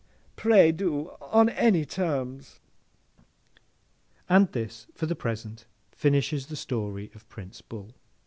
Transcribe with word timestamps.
Pray 0.35 0.71
do! 0.71 1.11
On 1.21 1.47
any 1.49 1.85
terms!' 1.85 2.59
And 4.27 4.51
this, 4.51 4.87
for 4.95 5.05
the 5.05 5.15
present, 5.15 5.67
finishes 5.91 6.47
the 6.47 6.55
story 6.55 7.11
of 7.13 7.29
Prince 7.29 7.61
Bull. 7.61 7.93